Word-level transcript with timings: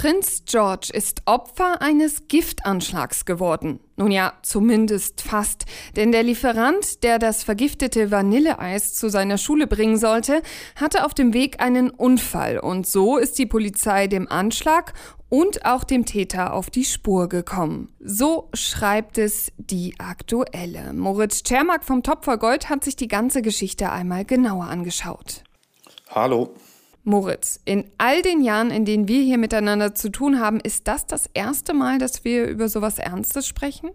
Prinz 0.00 0.44
George 0.46 0.90
ist 0.92 1.22
Opfer 1.24 1.82
eines 1.82 2.28
Giftanschlags 2.28 3.24
geworden. 3.24 3.80
Nun 3.96 4.12
ja, 4.12 4.34
zumindest 4.42 5.22
fast. 5.22 5.64
Denn 5.96 6.12
der 6.12 6.22
Lieferant, 6.22 7.02
der 7.02 7.18
das 7.18 7.42
vergiftete 7.42 8.12
Vanilleeis 8.12 8.94
zu 8.94 9.08
seiner 9.08 9.38
Schule 9.38 9.66
bringen 9.66 9.98
sollte, 9.98 10.42
hatte 10.76 11.04
auf 11.04 11.14
dem 11.14 11.34
Weg 11.34 11.60
einen 11.60 11.90
Unfall. 11.90 12.60
Und 12.60 12.86
so 12.86 13.16
ist 13.16 13.40
die 13.40 13.46
Polizei 13.46 14.06
dem 14.06 14.30
Anschlag 14.30 14.92
und 15.28 15.64
auch 15.64 15.82
dem 15.82 16.04
Täter 16.04 16.52
auf 16.52 16.70
die 16.70 16.84
Spur 16.84 17.28
gekommen. 17.28 17.92
So 17.98 18.50
schreibt 18.54 19.18
es 19.18 19.50
die 19.56 19.96
aktuelle. 19.98 20.92
Moritz 20.92 21.42
Czermak 21.42 21.84
vom 21.84 22.04
Topfer 22.04 22.38
Gold 22.38 22.68
hat 22.68 22.84
sich 22.84 22.94
die 22.94 23.08
ganze 23.08 23.42
Geschichte 23.42 23.90
einmal 23.90 24.24
genauer 24.24 24.66
angeschaut. 24.66 25.42
Hallo. 26.08 26.54
Moritz, 27.08 27.58
in 27.64 27.90
all 27.96 28.20
den 28.20 28.42
Jahren, 28.42 28.70
in 28.70 28.84
denen 28.84 29.08
wir 29.08 29.22
hier 29.22 29.38
miteinander 29.38 29.94
zu 29.94 30.10
tun 30.10 30.40
haben, 30.40 30.60
ist 30.60 30.86
das 30.88 31.06
das 31.06 31.26
erste 31.32 31.72
Mal, 31.72 31.98
dass 31.98 32.22
wir 32.22 32.46
über 32.46 32.68
sowas 32.68 32.98
Ernstes 32.98 33.46
sprechen? 33.46 33.90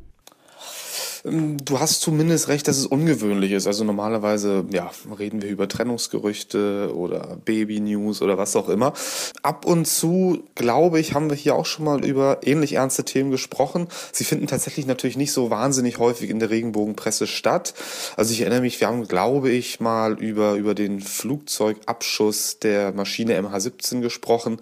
Ähm, 1.26 1.58
du 1.64 1.80
hast 1.80 2.02
zumindest 2.02 2.48
recht, 2.48 2.68
dass 2.68 2.78
es 2.78 2.86
ungewöhnlich 2.86 3.52
ist. 3.52 3.68
Also 3.68 3.84
normalerweise, 3.84 4.66
ja, 4.72 4.92
reden 5.18 5.42
wir 5.42 5.50
über 5.50 5.68
Trennungsgerüchte 5.68 6.92
oder 6.94 7.38
Baby-News 7.46 8.22
oder 8.22 8.38
was 8.38 8.56
auch 8.56 8.70
immer. 8.70 8.94
Ab 9.42 9.66
und 9.66 9.86
zu, 9.86 10.44
glaube 10.56 11.00
ich, 11.00 11.14
haben 11.14 11.30
wir 11.30 11.38
hier 11.38 11.56
auch 11.56 11.66
schon 11.66 11.86
mal 11.86 12.04
über 12.06 12.40
ähnlich 12.44 12.74
ernste 12.74 13.04
Themen 13.04 13.32
gesprochen. 13.32 13.88
Sie 14.12 14.24
finden 14.24 14.48
tatsächlich 14.48 14.86
natürlich 14.86 15.18
nicht 15.18 15.32
so 15.32 15.50
wahnsinnig 15.50 15.98
häufig 15.98 16.30
in 16.30 16.40
der 16.40 16.50
Regenbogenpresse 16.50 17.28
statt. 17.28 17.74
Also 18.18 18.34
ich 18.34 18.42
erinnere 18.42 18.62
mich, 18.62 18.80
wir 18.80 18.88
haben, 18.88 19.08
glaube 19.08 19.50
ich, 19.50 19.80
mal 19.80 20.14
über, 20.20 20.54
über 20.54 20.76
den 20.76 21.00
Flugzeugabschuss 21.00 22.60
der 22.60 22.92
Maschine 22.94 23.40
MH17 23.40 24.02
gesprochen. 24.02 24.58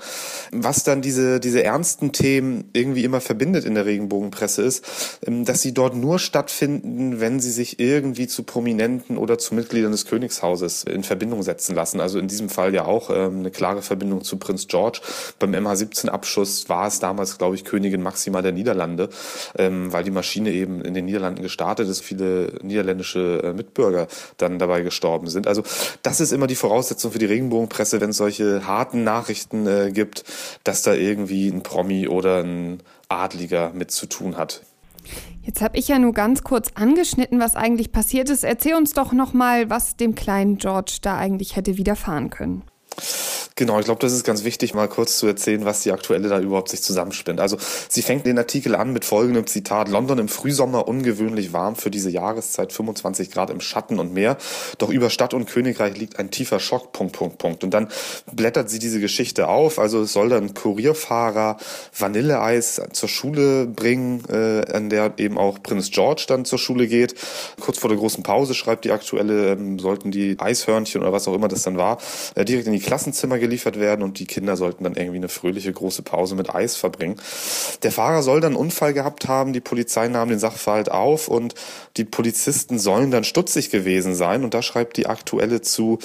Was 0.51 0.83
dann 0.83 1.01
diese, 1.01 1.39
diese 1.39 1.63
ernsten 1.63 2.11
Themen 2.11 2.69
irgendwie 2.73 3.03
immer 3.03 3.21
verbindet 3.21 3.65
in 3.65 3.75
der 3.75 3.85
Regenbogenpresse 3.85 4.61
ist, 4.61 4.85
ähm, 5.25 5.45
dass 5.45 5.61
sie 5.61 5.73
dort 5.73 5.95
nur 5.95 6.19
stattfinden, 6.19 6.50
stattfinden, 6.51 7.19
wenn 7.19 7.39
sie 7.39 7.49
sich 7.49 7.79
irgendwie 7.79 8.27
zu 8.27 8.43
Prominenten 8.43 9.17
oder 9.17 9.37
zu 9.37 9.55
Mitgliedern 9.55 9.91
des 9.91 10.05
Königshauses 10.05 10.83
in 10.83 11.03
Verbindung 11.03 11.43
setzen 11.43 11.75
lassen. 11.75 12.01
Also 12.01 12.19
in 12.19 12.27
diesem 12.27 12.49
Fall 12.49 12.73
ja 12.73 12.85
auch 12.85 13.09
ähm, 13.09 13.39
eine 13.39 13.51
klare 13.51 13.81
Verbindung 13.81 14.23
zu 14.23 14.37
Prinz 14.37 14.67
George. 14.67 15.01
Beim 15.39 15.53
MH17-Abschuss 15.53 16.67
war 16.69 16.87
es 16.87 16.99
damals, 16.99 17.37
glaube 17.37 17.55
ich, 17.55 17.63
Königin 17.63 18.01
Maxima 18.01 18.41
der 18.41 18.51
Niederlande, 18.51 19.09
ähm, 19.57 19.93
weil 19.93 20.03
die 20.03 20.11
Maschine 20.11 20.51
eben 20.51 20.81
in 20.81 20.93
den 20.93 21.05
Niederlanden 21.05 21.41
gestartet 21.41 21.87
ist, 21.87 22.01
viele 22.01 22.53
niederländische 22.61 23.41
äh, 23.43 23.53
Mitbürger 23.53 24.07
dann 24.37 24.59
dabei 24.59 24.81
gestorben 24.81 25.27
sind. 25.27 25.47
Also 25.47 25.63
das 26.03 26.19
ist 26.19 26.33
immer 26.33 26.47
die 26.47 26.55
Voraussetzung 26.55 27.11
für 27.11 27.19
die 27.19 27.25
Regenbogenpresse, 27.25 28.01
wenn 28.01 28.09
es 28.09 28.17
solche 28.17 28.67
harten 28.67 29.03
Nachrichten 29.03 29.67
äh, 29.67 29.91
gibt, 29.91 30.25
dass 30.63 30.81
da 30.81 30.93
irgendwie 30.93 31.47
ein 31.47 31.63
Promi 31.63 32.07
oder 32.07 32.43
ein 32.43 32.83
Adliger 33.07 33.71
mit 33.73 33.91
zu 33.91 34.05
tun 34.05 34.37
hat. 34.37 34.61
Jetzt 35.41 35.61
habe 35.61 35.77
ich 35.77 35.87
ja 35.87 35.99
nur 35.99 36.13
ganz 36.13 36.43
kurz 36.43 36.71
angeschnitten, 36.75 37.39
was 37.39 37.55
eigentlich 37.55 37.91
passiert 37.91 38.29
ist. 38.29 38.43
Erzähl 38.43 38.75
uns 38.75 38.93
doch 38.93 39.11
noch 39.11 39.33
mal, 39.33 39.69
was 39.69 39.95
dem 39.95 40.15
kleinen 40.15 40.57
George 40.57 40.99
da 41.01 41.17
eigentlich 41.17 41.55
hätte 41.55 41.77
widerfahren 41.77 42.29
können. 42.29 42.63
Genau, 43.55 43.77
ich 43.79 43.85
glaube, 43.85 43.99
das 43.99 44.13
ist 44.13 44.23
ganz 44.23 44.43
wichtig, 44.43 44.73
mal 44.73 44.87
kurz 44.87 45.17
zu 45.17 45.27
erzählen, 45.27 45.65
was 45.65 45.81
die 45.81 45.91
aktuelle 45.91 46.29
da 46.29 46.39
überhaupt 46.39 46.69
sich 46.69 46.81
zusammenspinnt. 46.81 47.39
Also 47.39 47.57
sie 47.89 48.01
fängt 48.01 48.25
den 48.25 48.37
Artikel 48.37 48.75
an 48.75 48.91
mit 48.91 49.05
folgendem 49.05 49.45
Zitat. 49.45 49.87
London 49.87 50.17
im 50.17 50.29
Frühsommer 50.29 50.87
ungewöhnlich 50.87 51.53
warm 51.53 51.75
für 51.75 51.91
diese 51.91 52.09
Jahreszeit, 52.09 52.73
25 52.73 53.29
Grad 53.29 53.49
im 53.49 53.61
Schatten 53.61 53.99
und 53.99 54.13
Meer. 54.13 54.37
Doch 54.79 54.89
über 54.89 55.09
Stadt 55.09 55.33
und 55.33 55.45
Königreich 55.45 55.95
liegt 55.97 56.17
ein 56.17 56.31
tiefer 56.31 56.59
Schock, 56.59 56.91
Punkt, 56.91 57.13
Punkt, 57.13 57.37
Punkt. 57.37 57.63
Und 57.63 57.73
dann 57.73 57.89
blättert 58.31 58.69
sie 58.69 58.79
diese 58.79 58.99
Geschichte 58.99 59.47
auf. 59.47 59.77
Also 59.79 60.01
es 60.01 60.13
soll 60.13 60.29
dann 60.29 60.53
Kurierfahrer 60.53 61.57
Vanilleeis 61.97 62.81
zur 62.93 63.09
Schule 63.09 63.67
bringen, 63.67 64.23
äh, 64.29 64.73
an 64.73 64.89
der 64.89 65.13
eben 65.17 65.37
auch 65.37 65.61
Prinz 65.61 65.91
George 65.91 66.23
dann 66.27 66.45
zur 66.45 66.57
Schule 66.57 66.87
geht. 66.87 67.15
Kurz 67.59 67.77
vor 67.77 67.89
der 67.89 67.99
großen 67.99 68.23
Pause 68.23 68.55
schreibt 68.55 68.85
die 68.85 68.91
aktuelle, 68.91 69.51
ähm, 69.51 69.77
sollten 69.77 70.09
die 70.09 70.37
Eishörnchen 70.39 71.01
oder 71.01 71.13
was 71.13 71.27
auch 71.27 71.35
immer 71.35 71.47
das 71.47 71.61
dann 71.61 71.77
war, 71.77 71.99
äh, 72.33 72.43
direkt 72.43 72.65
in 72.67 72.73
die 72.73 72.80
Klassenzimmer 72.81 73.39
geliefert 73.39 73.79
werden 73.79 74.03
und 74.03 74.19
die 74.19 74.25
Kinder 74.25 74.57
sollten 74.57 74.83
dann 74.83 74.95
irgendwie 74.95 75.17
eine 75.17 75.29
fröhliche 75.29 75.71
große 75.71 76.01
Pause 76.01 76.35
mit 76.35 76.53
Eis 76.53 76.75
verbringen. 76.75 77.19
Der 77.83 77.91
Fahrer 77.91 78.23
soll 78.23 78.41
dann 78.41 78.53
einen 78.53 78.61
Unfall 78.61 78.93
gehabt 78.93 79.27
haben, 79.27 79.53
die 79.53 79.61
Polizei 79.61 80.07
nahm 80.07 80.29
den 80.29 80.39
Sachverhalt 80.39 80.91
auf 80.91 81.27
und 81.27 81.55
die 81.97 82.05
Polizisten 82.05 82.79
sollen 82.79 83.11
dann 83.11 83.23
stutzig 83.23 83.69
gewesen 83.69 84.15
sein 84.15 84.43
und 84.43 84.53
da 84.53 84.61
schreibt 84.61 84.97
die 84.97 85.07
aktuelle 85.07 85.61
zu 85.61 85.99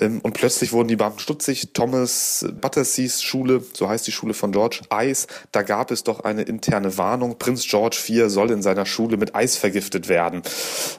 ähm, 0.00 0.20
und 0.22 0.32
plötzlich 0.32 0.72
wurden 0.72 0.88
die 0.88 0.96
Beamten 0.96 1.20
stutzig. 1.20 1.72
Thomas 1.72 2.46
Batterseas 2.60 3.22
Schule, 3.22 3.62
so 3.72 3.88
heißt 3.88 4.06
die 4.06 4.12
Schule 4.12 4.34
von 4.34 4.52
George, 4.52 4.80
Eis, 4.90 5.26
da 5.52 5.62
gab 5.62 5.90
es 5.90 6.04
doch 6.04 6.20
eine 6.20 6.42
interne 6.42 6.96
Warnung, 6.98 7.38
Prinz 7.38 7.66
George 7.66 7.98
IV 8.08 8.28
soll 8.28 8.50
in 8.50 8.62
seiner 8.62 8.86
Schule 8.86 9.16
mit 9.16 9.34
Eis 9.34 9.56
vergiftet 9.56 10.08
werden. 10.08 10.42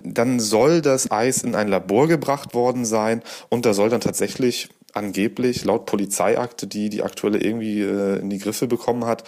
Dann 0.04 0.40
soll 0.40 0.82
das 0.82 1.12
Eis 1.12 1.44
in 1.44 1.56
ein 1.56 1.68
Labor 1.68 2.08
gebracht 2.08 2.54
worden 2.54 2.86
sein 2.86 3.22
und 3.50 3.66
da 3.66 3.74
soll 3.74 3.90
dann 3.90 4.02
tatsächlich 4.02 4.70
angeblich 4.94 5.66
laut 5.66 5.86
Polizeiakte, 5.86 6.68
die 6.68 6.90
die 6.90 7.04
aktuelle 7.04 7.40
irgendwie 7.40 7.82
äh, 7.82 8.20
in 8.20 8.30
die 8.30 8.38
Griffe 8.38 8.68
bekommen 8.68 9.06
hat, 9.06 9.24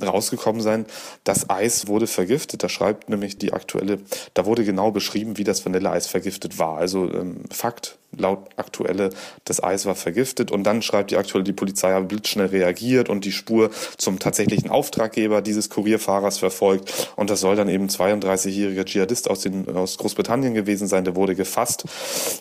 rausgekommen 0.00 0.60
sein, 0.60 0.86
das 1.24 1.50
Eis 1.50 1.88
wurde 1.88 2.06
vergiftet. 2.06 2.62
Da 2.62 2.68
schreibt 2.68 3.08
nämlich 3.08 3.38
die 3.38 3.52
aktuelle, 3.52 3.98
da 4.34 4.46
wurde 4.46 4.64
genau 4.64 4.90
beschrieben, 4.90 5.38
wie 5.38 5.44
das 5.44 5.64
Vanilleeis 5.64 6.06
vergiftet 6.06 6.58
war. 6.58 6.76
Also 6.76 7.10
ähm, 7.12 7.40
Fakt, 7.50 7.98
laut 8.18 8.48
aktuelle, 8.56 9.10
das 9.44 9.62
Eis 9.62 9.86
war 9.86 9.94
vergiftet 9.94 10.50
und 10.50 10.64
dann 10.64 10.82
schreibt 10.82 11.10
die 11.10 11.16
aktuelle, 11.16 11.44
die 11.44 11.52
Polizei 11.52 11.92
hat 11.92 12.08
blitzschnell 12.08 12.46
reagiert 12.46 13.08
und 13.08 13.24
die 13.24 13.32
Spur 13.32 13.70
zum 13.96 14.18
tatsächlichen 14.18 14.70
Auftraggeber 14.70 15.42
dieses 15.42 15.70
Kurierfahrers 15.70 16.38
verfolgt 16.38 17.10
und 17.16 17.30
das 17.30 17.40
soll 17.40 17.56
dann 17.56 17.68
eben 17.68 17.88
32-jähriger 17.88 18.84
Dschihadist 18.84 19.30
aus, 19.30 19.40
den, 19.40 19.68
aus 19.74 19.98
Großbritannien 19.98 20.54
gewesen 20.54 20.88
sein, 20.88 21.04
der 21.04 21.16
wurde 21.16 21.34
gefasst. 21.34 21.84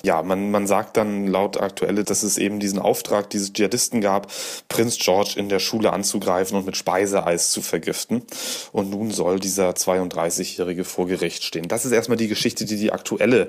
Ja, 0.04 0.24
man, 0.24 0.52
man 0.52 0.68
sagt 0.68 0.98
dann 0.98 1.28
laut 1.28 1.60
aktuelle, 1.60 2.04
dass 2.04 2.24
es 2.24 2.38
eben 2.38 2.60
diesen 2.60 2.80
Auftrag 2.80 3.30
dieses 3.30 3.54
Dschihadisten 3.54 4.02
gab, 4.02 4.32
Prinz 4.70 4.98
George 4.98 5.34
in 5.38 5.50
der 5.50 5.60
Schule 5.60 5.94
anzugreifen 5.94 6.58
und 6.58 6.66
mit 6.66 6.78
Speiseeis 6.78 7.52
zu 7.52 7.62
vergiften 7.62 8.24
und 8.72 8.90
nun 8.90 9.12
soll 9.12 9.40
dieser 9.40 9.72
32-jährige 9.72 10.84
vor 10.84 11.08
Gericht 11.08 11.44
stehen. 11.44 11.68
Das 11.68 11.86
ist 11.86 11.92
erstmal 11.92 12.18
die 12.18 12.28
Geschichte, 12.28 12.66
die 12.66 12.78
die 12.78 12.92
aktuelle 12.92 13.48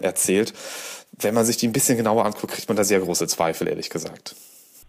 erzählt 0.00 0.54
wenn 1.18 1.34
man 1.34 1.44
sich 1.44 1.56
die 1.56 1.68
ein 1.68 1.72
bisschen 1.72 1.96
genauer 1.96 2.24
anguckt, 2.24 2.52
kriegt 2.52 2.68
man 2.68 2.76
da 2.76 2.84
sehr 2.84 3.00
große 3.00 3.26
Zweifel, 3.26 3.68
ehrlich 3.68 3.90
gesagt. 3.90 4.36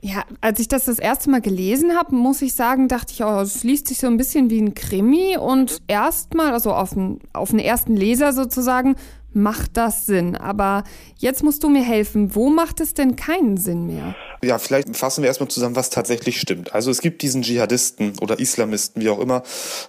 Ja, 0.02 0.24
als 0.41 0.59
ich 0.59 0.68
das 0.68 0.86
das 0.86 1.00
erste 1.00 1.30
Mal 1.30 1.41
gelesen 1.41 1.97
habe, 1.97 2.16
muss 2.16 2.41
ich 2.41 2.53
sagen, 2.53 2.88
dachte 2.88 3.13
ich, 3.13 3.24
oh, 3.24 3.40
es 3.40 3.63
liest 3.63 3.88
sich 3.88 3.97
so 3.97 4.08
ein 4.08 4.18
bisschen 4.18 4.50
wie 4.50 4.62
ein 4.62 4.75
Krimi 4.75 5.38
und 5.38 5.81
erstmal, 5.88 6.53
also 6.53 6.74
auf 6.74 6.91
den, 6.91 7.19
auf 7.34 7.50
den 7.50 7.59
ersten 7.59 7.96
Leser 7.96 8.34
sozusagen, 8.34 8.96
macht 9.34 9.78
das 9.78 10.06
Sinn. 10.06 10.35
Aber 10.35 10.84
jetzt 11.18 11.44
musst 11.44 11.64
du 11.64 11.69
mir 11.69 11.84
helfen. 11.84 12.35
Wo 12.35 12.50
macht 12.50 12.81
es 12.81 12.94
denn 12.94 13.16
keinen 13.16 13.58
Sinn 13.58 13.88
mehr? 13.88 14.16
Ja, 14.46 14.60
vielleicht 14.60 14.96
fassen 14.96 15.24
wir 15.24 15.28
erstmal 15.28 15.50
zusammen, 15.50 15.76
was 15.76 15.90
tatsächlich 15.90 16.40
stimmt. 16.40 16.76
Also 16.76 16.92
es 16.92 17.02
gibt 17.02 17.24
diesen 17.24 17.42
Dschihadisten 17.42 18.20
oder 18.20 18.40
Islamisten, 18.40 19.02
wie 19.02 19.10
auch 19.10 19.20
immer, 19.20 19.42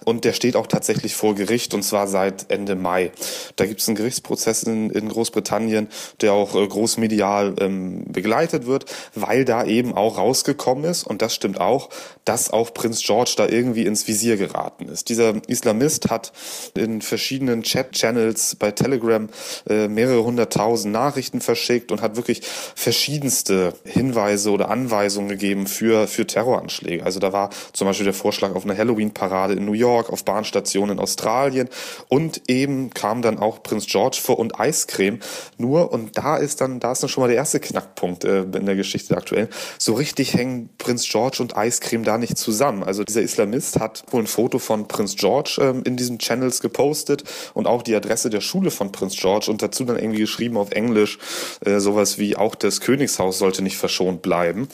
und 0.03 0.25
der 0.25 0.33
steht 0.33 0.55
auch 0.55 0.65
tatsächlich 0.65 1.15
vor 1.15 1.35
Gericht 1.35 1.75
und 1.75 1.83
zwar 1.83 2.07
seit 2.07 2.49
Ende 2.49 2.75
Mai. 2.75 3.11
Da 3.55 3.67
gibt 3.67 3.81
es 3.81 3.87
einen 3.87 3.97
Gerichtsprozess 3.97 4.63
in, 4.63 4.89
in, 4.89 5.09
Großbritannien, 5.09 5.89
der 6.21 6.33
auch 6.33 6.55
äh, 6.55 6.67
großmedial 6.67 7.55
ähm, 7.59 8.05
begleitet 8.07 8.65
wird, 8.65 8.85
weil 9.13 9.45
da 9.45 9.63
eben 9.63 9.93
auch 9.93 10.17
rausgekommen 10.17 10.85
ist, 10.85 11.05
und 11.05 11.21
das 11.21 11.35
stimmt 11.35 11.61
auch, 11.61 11.89
dass 12.25 12.49
auch 12.49 12.73
Prinz 12.73 13.03
George 13.03 13.33
da 13.37 13.47
irgendwie 13.47 13.85
ins 13.85 14.07
Visier 14.07 14.37
geraten 14.37 14.89
ist. 14.89 15.09
Dieser 15.09 15.35
Islamist 15.47 16.09
hat 16.09 16.33
in 16.75 17.01
verschiedenen 17.01 17.61
Chat-Channels 17.61 18.55
bei 18.55 18.71
Telegram 18.71 19.29
äh, 19.69 19.87
mehrere 19.87 20.23
hunderttausend 20.23 20.91
Nachrichten 20.91 21.41
verschickt 21.41 21.91
und 21.91 22.01
hat 22.01 22.15
wirklich 22.15 22.41
verschiedenste 22.75 23.73
Hinweise 23.83 24.46
Hinweise 24.47 24.51
oder 24.51 24.69
Anweisungen 24.69 25.29
gegeben 25.29 25.67
für, 25.67 26.07
für 26.07 26.25
Terroranschläge. 26.25 27.03
Also 27.03 27.19
da 27.19 27.33
war 27.33 27.49
zum 27.73 27.87
Beispiel 27.87 28.05
der 28.05 28.13
Vorschlag 28.13 28.55
auf 28.55 28.63
eine 28.63 28.77
Halloween-Parade 28.77 29.53
in 29.53 29.65
New 29.65 29.73
York, 29.73 30.11
auf 30.11 30.23
Bahnstationen 30.25 30.97
in 30.97 30.99
Australien 30.99 31.69
und 32.07 32.41
eben 32.47 32.89
kam 32.91 33.21
dann 33.21 33.39
auch 33.39 33.63
Prinz 33.63 33.85
George 33.87 34.19
vor 34.21 34.39
und 34.39 34.59
Eiscreme. 34.59 35.19
Nur, 35.57 35.91
und 35.91 36.17
da 36.17 36.37
ist 36.37 36.61
dann, 36.61 36.79
da 36.79 36.91
ist 36.91 37.03
dann 37.03 37.09
schon 37.09 37.21
mal 37.21 37.27
der 37.27 37.37
erste 37.37 37.59
Knackpunkt 37.59 38.23
äh, 38.23 38.43
in 38.43 38.65
der 38.65 38.75
Geschichte 38.75 39.09
der 39.09 39.17
aktuellen. 39.17 39.49
So 39.77 39.93
richtig 39.93 40.33
hängen 40.33 40.69
Prinz 40.77 41.07
George 41.07 41.37
und 41.39 41.57
Eiscreme 41.57 42.03
da 42.03 42.17
nicht 42.17 42.37
zusammen. 42.37 42.83
Also 42.83 43.03
dieser 43.03 43.21
Islamist 43.21 43.79
hat 43.79 44.03
wohl 44.11 44.23
ein 44.23 44.27
Foto 44.27 44.59
von 44.59 44.87
Prinz 44.87 45.15
George 45.15 45.59
ähm, 45.61 45.83
in 45.83 45.97
diesen 45.97 46.19
Channels 46.19 46.61
gepostet 46.61 47.23
und 47.53 47.67
auch 47.67 47.81
die 47.81 47.95
Adresse 47.95 48.29
der 48.29 48.41
Schule 48.41 48.71
von 48.71 48.91
Prinz 48.91 49.15
George 49.15 49.49
und 49.49 49.61
dazu 49.61 49.83
dann 49.83 49.97
irgendwie 49.97 50.19
geschrieben 50.19 50.57
auf 50.57 50.71
Englisch, 50.71 51.19
äh, 51.65 51.79
sowas 51.79 52.17
wie 52.17 52.35
auch 52.35 52.55
das 52.55 52.81
Königshaus 52.81 53.37
sollte 53.37 53.61
nicht 53.61 53.77
verschont 53.77 54.21
bleiben 54.21 54.36
bleiben. 54.37 54.67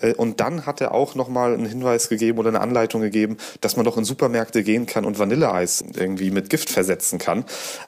Äh, 0.00 0.14
und 0.14 0.40
dann 0.40 0.66
hat 0.66 0.80
er 0.80 0.92
auch 0.92 1.14
nochmal 1.14 1.54
einen 1.54 1.66
Hinweis 1.66 2.08
gegeben 2.08 2.38
oder 2.38 2.48
eine 2.48 2.60
Anleitung 2.60 3.00
gegeben, 3.00 3.36
dass 3.60 3.76
man 3.76 3.84
doch 3.84 3.96
in 3.96 4.04
Supermärkte 4.04 4.62
gehen 4.64 4.86
kann 4.86 5.04
und 5.04 5.18
Vanilleeis 5.18 5.84
irgendwie 5.94 6.30
mit 6.30 6.50
Gift 6.50 6.70
versetzen 6.70 7.18
kann. 7.18 7.44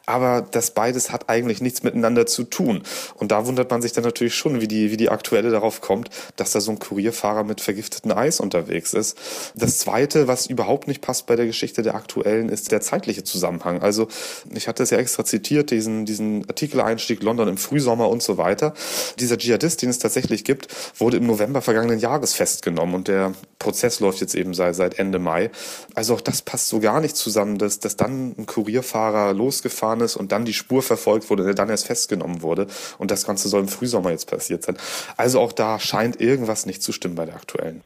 Aber 0.06 0.46
das 0.48 0.70
beides 0.70 1.10
hat 1.10 1.28
eigentlich 1.28 1.60
nichts 1.60 1.82
miteinander 1.82 2.26
zu 2.26 2.44
tun. 2.44 2.82
Und 3.14 3.32
da 3.32 3.46
wundert 3.46 3.70
man 3.70 3.82
sich 3.82 3.92
dann 3.92 4.04
natürlich 4.04 4.34
schon, 4.34 4.60
wie 4.60 4.68
die, 4.68 4.90
wie 4.92 4.96
die 4.96 5.08
Aktuelle 5.08 5.50
darauf 5.50 5.80
kommt, 5.80 6.10
dass 6.36 6.52
da 6.52 6.60
so 6.60 6.70
ein 6.70 6.78
Kurierfahrer 6.78 7.44
mit 7.44 7.60
vergifteten 7.60 8.12
Eis 8.12 8.40
unterwegs 8.40 8.92
ist. 8.92 9.18
Das 9.54 9.78
zweite, 9.78 10.28
was 10.28 10.46
überhaupt 10.46 10.86
nicht 10.86 11.00
passt 11.00 11.26
bei 11.26 11.34
der 11.34 11.46
Geschichte 11.46 11.82
der 11.82 11.94
Aktuellen, 11.94 12.48
ist 12.48 12.70
der 12.70 12.80
zeitliche 12.80 13.24
Zusammenhang. 13.24 13.82
Also, 13.82 14.08
ich 14.54 14.68
hatte 14.68 14.82
es 14.82 14.90
ja 14.90 14.98
extra 14.98 15.24
zitiert, 15.24 15.70
diesen, 15.70 16.06
diesen 16.06 16.48
Artikeleinstieg 16.48 17.22
London 17.22 17.48
im 17.48 17.56
Frühsommer 17.56 18.08
und 18.08 18.22
so 18.22 18.38
weiter. 18.38 18.74
Dieser 19.18 19.36
Dschihadist, 19.38 19.82
den 19.82 19.90
es 19.90 19.98
tatsächlich 19.98 20.44
gibt, 20.44 20.68
wurde 20.98 21.05
im 21.14 21.26
November 21.26 21.62
vergangenen 21.62 21.98
Jahres 21.98 22.34
festgenommen 22.34 22.94
und 22.94 23.08
der 23.08 23.32
Prozess 23.58 24.00
läuft 24.00 24.20
jetzt 24.20 24.34
eben 24.34 24.54
seit, 24.54 24.74
seit 24.74 24.98
Ende 24.98 25.18
Mai. 25.18 25.50
Also 25.94 26.14
auch 26.14 26.20
das 26.20 26.42
passt 26.42 26.68
so 26.68 26.80
gar 26.80 27.00
nicht 27.00 27.16
zusammen, 27.16 27.58
dass, 27.58 27.80
dass 27.80 27.96
dann 27.96 28.34
ein 28.38 28.46
Kurierfahrer 28.46 29.32
losgefahren 29.32 30.00
ist 30.00 30.16
und 30.16 30.32
dann 30.32 30.44
die 30.44 30.54
Spur 30.54 30.82
verfolgt 30.82 31.30
wurde, 31.30 31.44
der 31.44 31.54
dann 31.54 31.68
erst 31.68 31.86
festgenommen 31.86 32.42
wurde 32.42 32.66
und 32.98 33.10
das 33.10 33.26
Ganze 33.26 33.48
soll 33.48 33.60
im 33.60 33.68
Frühsommer 33.68 34.10
jetzt 34.10 34.30
passiert 34.30 34.64
sein. 34.64 34.76
Also 35.16 35.40
auch 35.40 35.52
da 35.52 35.78
scheint 35.78 36.20
irgendwas 36.20 36.66
nicht 36.66 36.82
zu 36.82 36.92
stimmen 36.92 37.14
bei 37.14 37.26
der 37.26 37.36
aktuellen. 37.36 37.82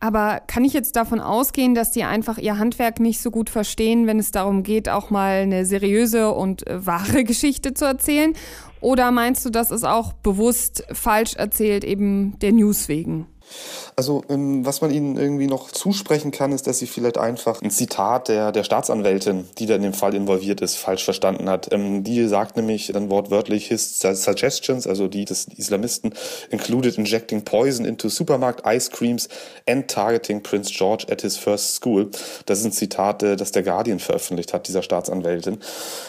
Aber 0.00 0.40
kann 0.46 0.64
ich 0.64 0.72
jetzt 0.72 0.94
davon 0.94 1.18
ausgehen, 1.18 1.74
dass 1.74 1.90
die 1.90 2.04
einfach 2.04 2.38
ihr 2.38 2.58
Handwerk 2.58 3.00
nicht 3.00 3.20
so 3.20 3.30
gut 3.30 3.50
verstehen, 3.50 4.06
wenn 4.06 4.18
es 4.18 4.30
darum 4.30 4.62
geht, 4.62 4.88
auch 4.88 5.10
mal 5.10 5.40
eine 5.40 5.66
seriöse 5.66 6.32
und 6.32 6.66
äh, 6.66 6.86
wahre 6.86 7.24
Geschichte 7.24 7.74
zu 7.74 7.84
erzählen? 7.84 8.34
Oder 8.80 9.10
meinst 9.10 9.44
du, 9.44 9.50
das 9.50 9.70
ist 9.70 9.84
auch 9.84 10.12
bewusst 10.12 10.84
falsch 10.92 11.34
erzählt, 11.34 11.84
eben 11.84 12.38
der 12.38 12.52
News 12.52 12.88
wegen? 12.88 13.26
Also 13.96 14.22
ähm, 14.28 14.64
was 14.64 14.80
man 14.80 14.90
ihnen 14.90 15.16
irgendwie 15.16 15.46
noch 15.46 15.70
zusprechen 15.70 16.30
kann, 16.30 16.52
ist, 16.52 16.66
dass 16.66 16.78
sie 16.78 16.86
vielleicht 16.86 17.18
einfach 17.18 17.60
ein 17.62 17.70
Zitat 17.70 18.28
der, 18.28 18.52
der 18.52 18.62
Staatsanwältin, 18.62 19.48
die 19.58 19.66
da 19.66 19.74
in 19.74 19.82
dem 19.82 19.92
Fall 19.92 20.14
involviert 20.14 20.60
ist, 20.60 20.76
falsch 20.76 21.04
verstanden 21.04 21.48
hat. 21.48 21.72
Ähm, 21.72 22.04
die 22.04 22.28
sagt 22.28 22.56
nämlich 22.56 22.90
dann 22.92 23.10
wortwörtlich, 23.10 23.66
his 23.66 23.98
suggestions, 24.00 24.86
also 24.86 25.08
die 25.08 25.24
des 25.24 25.48
Islamisten, 25.56 26.14
included 26.50 26.96
injecting 26.96 27.42
poison 27.42 27.84
into 27.84 28.08
supermarket 28.08 28.64
ice 28.66 28.90
creams 28.90 29.28
and 29.68 29.88
targeting 29.88 30.42
Prince 30.42 30.72
George 30.72 31.06
at 31.10 31.22
his 31.22 31.36
first 31.36 31.74
school. 31.74 32.08
Das 32.46 32.60
ist 32.60 32.66
ein 32.66 32.72
Zitat, 32.72 33.22
äh, 33.22 33.36
das 33.36 33.52
der 33.52 33.62
Guardian 33.62 33.98
veröffentlicht 33.98 34.52
hat, 34.52 34.68
dieser 34.68 34.82
Staatsanwältin. 34.82 35.58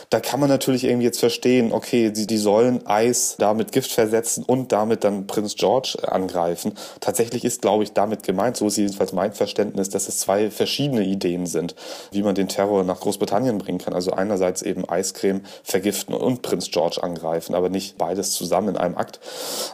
Da 0.09 0.19
kann 0.19 0.39
man 0.39 0.49
natürlich 0.49 0.83
irgendwie 0.83 1.05
jetzt 1.05 1.19
verstehen, 1.19 1.71
okay, 1.71 2.11
die, 2.11 2.27
die 2.27 2.37
sollen 2.37 2.85
Eis 2.85 3.35
damit 3.39 3.71
Gift 3.71 3.91
versetzen 3.91 4.43
und 4.43 4.71
damit 4.71 5.03
dann 5.03 5.27
Prinz 5.27 5.55
George 5.55 5.97
angreifen. 6.05 6.73
Tatsächlich 6.99 7.28
ist, 7.33 7.61
glaube 7.61 7.83
ich, 7.83 7.93
damit 7.93 8.23
gemeint, 8.23 8.57
so 8.57 8.67
ist 8.67 8.77
jedenfalls 8.77 9.13
mein 9.13 9.33
Verständnis, 9.33 9.89
dass 9.89 10.07
es 10.07 10.19
zwei 10.19 10.51
verschiedene 10.51 11.03
Ideen 11.03 11.45
sind, 11.45 11.75
wie 12.11 12.23
man 12.23 12.35
den 12.35 12.47
Terror 12.47 12.83
nach 12.83 12.99
Großbritannien 12.99 13.57
bringen 13.57 13.79
kann. 13.79 13.93
Also 13.93 14.11
einerseits 14.11 14.61
eben 14.61 14.87
Eiscreme 14.87 15.41
vergiften 15.63 16.13
und 16.13 16.41
Prinz 16.41 16.71
George 16.71 17.01
angreifen, 17.01 17.55
aber 17.55 17.69
nicht 17.69 17.97
beides 17.97 18.31
zusammen 18.31 18.69
in 18.69 18.77
einem 18.77 18.97
Akt. 18.97 19.19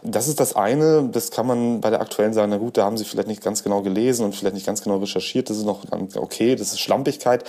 Das 0.03 0.27
ist 0.27 0.39
das 0.39 0.55
eine, 0.55 1.09
das 1.11 1.31
kann 1.31 1.47
man 1.47 1.81
bei 1.81 1.89
der 1.89 2.01
aktuellen 2.01 2.33
sagen, 2.33 2.51
na 2.51 2.57
gut, 2.57 2.77
da 2.77 2.85
haben 2.85 2.97
sie 2.97 3.05
vielleicht 3.05 3.27
nicht 3.27 3.43
ganz 3.43 3.63
genau 3.63 3.81
gelesen 3.81 4.25
und 4.25 4.35
vielleicht 4.35 4.55
nicht 4.55 4.65
ganz 4.65 4.81
genau 4.81 4.97
recherchiert, 4.97 5.49
das 5.49 5.57
ist 5.57 5.65
noch 5.65 5.83
okay, 6.15 6.55
das 6.55 6.73
ist 6.73 6.79
Schlampigkeit. 6.79 7.43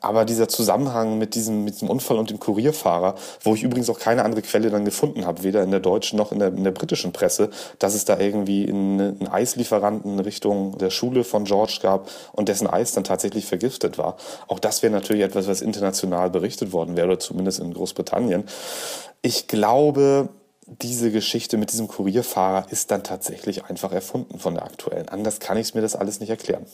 Aber 0.00 0.24
dieser 0.24 0.48
Zusammenhang 0.48 1.18
mit 1.18 1.34
diesem, 1.34 1.64
mit 1.64 1.74
diesem 1.74 1.88
Unfall 1.88 2.18
und 2.18 2.30
dem 2.30 2.40
Kurierfahrer, 2.40 3.14
wo 3.42 3.54
ich 3.54 3.62
übrigens 3.62 3.90
auch 3.90 3.98
keine 3.98 4.24
andere 4.24 4.42
Quelle 4.42 4.70
dann 4.70 4.84
gefunden 4.84 5.26
habe, 5.26 5.42
weder 5.42 5.62
in 5.62 5.70
der 5.70 5.80
deutschen 5.80 6.18
noch 6.18 6.32
in 6.32 6.38
der, 6.38 6.48
in 6.48 6.64
der 6.64 6.70
britischen 6.70 7.12
Presse, 7.12 7.50
dass 7.78 7.94
es 7.94 8.04
da 8.04 8.18
irgendwie 8.18 8.68
einen 8.68 9.28
Eislieferanten 9.36 10.18
Richtung 10.18 10.78
der 10.78 10.90
Schule 10.90 11.24
von 11.24 11.44
George 11.44 11.78
gab 11.82 12.08
und 12.32 12.48
dessen 12.48 12.66
Eis 12.66 12.92
dann 12.92 13.04
tatsächlich 13.04 13.46
vergiftet 13.46 13.98
war. 13.98 14.16
Auch 14.48 14.58
das 14.58 14.82
wäre 14.82 14.92
natürlich 14.92 15.22
etwas, 15.22 15.46
was 15.46 15.60
international 15.60 16.30
berichtet 16.30 16.72
worden 16.72 16.96
wäre, 16.96 17.06
oder 17.06 17.18
zumindest 17.18 17.60
in 17.60 17.72
Großbritannien. 17.72 18.44
Ich 19.22 19.46
glaube, 19.46 20.28
diese 20.66 21.12
Geschichte 21.12 21.58
mit 21.58 21.72
diesem 21.72 21.86
Kurierfahrer 21.86 22.70
ist 22.70 22.90
dann 22.90 23.04
tatsächlich 23.04 23.64
einfach 23.66 23.92
erfunden 23.92 24.38
von 24.38 24.54
der 24.54 24.64
aktuellen. 24.64 25.08
Anders 25.08 25.38
kann 25.38 25.56
ich 25.56 25.74
mir 25.74 25.82
das 25.82 25.94
alles 25.94 26.18
nicht 26.18 26.30
erklären. 26.30 26.66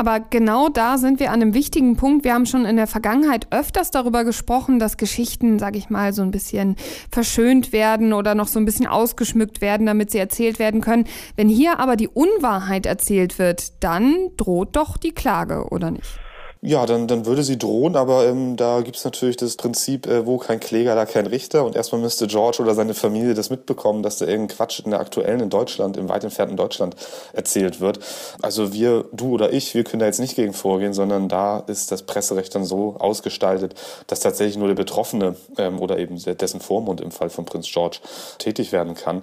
Aber 0.00 0.18
genau 0.18 0.70
da 0.70 0.96
sind 0.96 1.20
wir 1.20 1.28
an 1.30 1.42
einem 1.42 1.52
wichtigen 1.52 1.94
Punkt. 1.94 2.24
Wir 2.24 2.32
haben 2.32 2.46
schon 2.46 2.64
in 2.64 2.76
der 2.76 2.86
Vergangenheit 2.86 3.48
öfters 3.50 3.90
darüber 3.90 4.24
gesprochen, 4.24 4.78
dass 4.78 4.96
Geschichten, 4.96 5.58
sage 5.58 5.76
ich 5.76 5.90
mal, 5.90 6.14
so 6.14 6.22
ein 6.22 6.30
bisschen 6.30 6.76
verschönt 7.10 7.70
werden 7.74 8.14
oder 8.14 8.34
noch 8.34 8.48
so 8.48 8.58
ein 8.58 8.64
bisschen 8.64 8.86
ausgeschmückt 8.86 9.60
werden, 9.60 9.84
damit 9.84 10.10
sie 10.10 10.16
erzählt 10.16 10.58
werden 10.58 10.80
können. 10.80 11.04
Wenn 11.36 11.50
hier 11.50 11.80
aber 11.80 11.96
die 11.96 12.08
Unwahrheit 12.08 12.86
erzählt 12.86 13.38
wird, 13.38 13.84
dann 13.84 14.16
droht 14.38 14.74
doch 14.74 14.96
die 14.96 15.12
Klage, 15.12 15.66
oder 15.68 15.90
nicht? 15.90 16.18
Ja, 16.62 16.84
dann, 16.84 17.08
dann 17.08 17.24
würde 17.24 17.42
sie 17.42 17.56
drohen, 17.56 17.96
aber 17.96 18.26
ähm, 18.26 18.54
da 18.56 18.82
gibt's 18.82 19.02
natürlich 19.02 19.38
das 19.38 19.56
Prinzip, 19.56 20.06
äh, 20.06 20.26
wo 20.26 20.36
kein 20.36 20.60
Kläger, 20.60 20.94
da 20.94 21.06
kein 21.06 21.26
Richter. 21.26 21.64
Und 21.64 21.74
erstmal 21.74 22.02
müsste 22.02 22.26
George 22.26 22.58
oder 22.60 22.74
seine 22.74 22.92
Familie 22.92 23.32
das 23.32 23.48
mitbekommen, 23.48 24.02
dass 24.02 24.18
da 24.18 24.26
irgendein 24.26 24.58
Quatsch 24.58 24.80
in 24.84 24.90
der 24.90 25.00
aktuellen 25.00 25.40
in 25.40 25.48
Deutschland, 25.48 25.96
im 25.96 26.10
weit 26.10 26.22
entfernten 26.22 26.58
Deutschland 26.58 26.96
erzählt 27.32 27.80
wird. 27.80 28.00
Also 28.42 28.74
wir, 28.74 29.06
du 29.10 29.32
oder 29.32 29.54
ich, 29.54 29.74
wir 29.74 29.84
können 29.84 30.00
da 30.00 30.06
jetzt 30.06 30.20
nicht 30.20 30.36
gegen 30.36 30.52
vorgehen, 30.52 30.92
sondern 30.92 31.30
da 31.30 31.60
ist 31.60 31.92
das 31.92 32.02
Presserecht 32.02 32.54
dann 32.54 32.66
so 32.66 32.96
ausgestaltet, 32.98 33.74
dass 34.06 34.20
tatsächlich 34.20 34.58
nur 34.58 34.68
der 34.68 34.74
Betroffene 34.74 35.36
ähm, 35.56 35.80
oder 35.80 35.98
eben 35.98 36.22
dessen 36.22 36.60
Vormund 36.60 37.00
im 37.00 37.10
Fall 37.10 37.30
von 37.30 37.46
Prinz 37.46 37.70
George 37.72 38.00
tätig 38.36 38.70
werden 38.70 38.94
kann. 38.94 39.22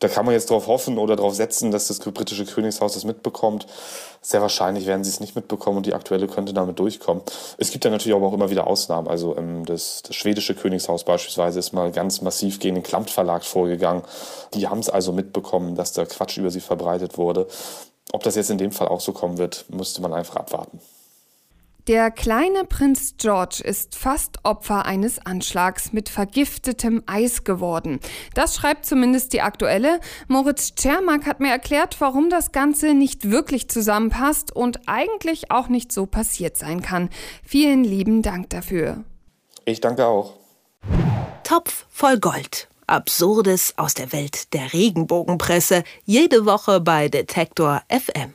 Da 0.00 0.08
kann 0.08 0.26
man 0.26 0.34
jetzt 0.34 0.50
darauf 0.50 0.66
hoffen 0.66 0.98
oder 0.98 1.14
darauf 1.14 1.36
setzen, 1.36 1.70
dass 1.70 1.86
das 1.86 2.00
britische 2.00 2.44
Königshaus 2.44 2.94
das 2.94 3.04
mitbekommt. 3.04 3.68
Sehr 4.20 4.40
wahrscheinlich 4.40 4.86
werden 4.86 5.04
sie 5.04 5.10
es 5.10 5.20
nicht 5.20 5.36
mitbekommen 5.36 5.78
und 5.78 5.86
die 5.86 5.94
aktuelle 5.94 6.26
könnte 6.26 6.52
damit 6.52 6.71
durchkommen. 6.74 7.22
Es 7.58 7.70
gibt 7.70 7.84
ja 7.84 7.90
natürlich 7.90 8.16
aber 8.16 8.26
auch 8.26 8.32
immer 8.32 8.50
wieder 8.50 8.66
Ausnahmen. 8.66 9.08
Also 9.08 9.36
ähm, 9.36 9.64
das, 9.64 10.02
das 10.02 10.16
schwedische 10.16 10.54
Königshaus 10.54 11.04
beispielsweise 11.04 11.58
ist 11.58 11.72
mal 11.72 11.92
ganz 11.92 12.20
massiv 12.20 12.60
gegen 12.60 12.76
den 12.76 12.84
Klamt 12.84 13.10
Verlag 13.10 13.44
vorgegangen. 13.44 14.02
Die 14.54 14.68
haben 14.68 14.80
es 14.80 14.88
also 14.88 15.12
mitbekommen, 15.12 15.74
dass 15.74 15.92
da 15.92 16.04
Quatsch 16.04 16.38
über 16.38 16.50
sie 16.50 16.60
verbreitet 16.60 17.18
wurde. 17.18 17.46
Ob 18.12 18.22
das 18.22 18.36
jetzt 18.36 18.50
in 18.50 18.58
dem 18.58 18.72
Fall 18.72 18.88
auch 18.88 19.00
so 19.00 19.12
kommen 19.12 19.38
wird, 19.38 19.64
müsste 19.68 20.02
man 20.02 20.12
einfach 20.12 20.36
abwarten. 20.36 20.80
Der 21.88 22.12
kleine 22.12 22.64
Prinz 22.64 23.14
George 23.18 23.60
ist 23.64 23.96
fast 23.96 24.44
Opfer 24.44 24.86
eines 24.86 25.18
Anschlags 25.26 25.92
mit 25.92 26.08
vergiftetem 26.08 27.02
Eis 27.06 27.42
geworden. 27.42 27.98
Das 28.34 28.54
schreibt 28.54 28.86
zumindest 28.86 29.32
die 29.32 29.40
aktuelle. 29.40 29.98
Moritz 30.28 30.76
Czermak 30.76 31.26
hat 31.26 31.40
mir 31.40 31.50
erklärt, 31.50 32.00
warum 32.00 32.30
das 32.30 32.52
Ganze 32.52 32.94
nicht 32.94 33.32
wirklich 33.32 33.68
zusammenpasst 33.68 34.54
und 34.54 34.78
eigentlich 34.86 35.50
auch 35.50 35.66
nicht 35.66 35.90
so 35.90 36.06
passiert 36.06 36.56
sein 36.56 36.82
kann. 36.82 37.08
Vielen 37.42 37.82
lieben 37.82 38.22
Dank 38.22 38.50
dafür. 38.50 39.02
Ich 39.64 39.80
danke 39.80 40.06
auch. 40.06 40.34
Topf 41.42 41.86
voll 41.90 42.20
Gold. 42.20 42.68
Absurdes 42.86 43.74
aus 43.76 43.94
der 43.94 44.12
Welt 44.12 44.52
der 44.52 44.72
Regenbogenpresse. 44.72 45.82
Jede 46.04 46.46
Woche 46.46 46.80
bei 46.80 47.08
Detektor 47.08 47.82
FM. 47.88 48.30